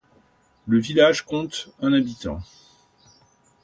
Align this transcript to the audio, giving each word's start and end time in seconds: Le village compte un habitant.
Le 0.65 0.79
village 0.79 1.21
compte 1.27 1.69
un 1.79 1.93
habitant. 1.93 2.39